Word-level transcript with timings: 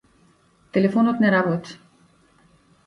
Телефонот 0.73 1.19
не 1.21 1.29
работи. 1.37 1.77